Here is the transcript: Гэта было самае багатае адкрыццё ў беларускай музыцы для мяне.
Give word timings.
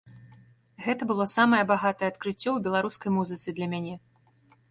Гэта 0.85 1.07
было 1.11 1.27
самае 1.37 1.59
багатае 1.73 2.07
адкрыццё 2.13 2.39
ў 2.53 2.59
беларускай 2.67 3.09
музыцы 3.19 3.49
для 3.59 3.67
мяне. 3.75 3.95